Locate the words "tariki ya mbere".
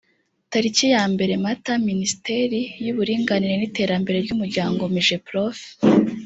0.51-1.33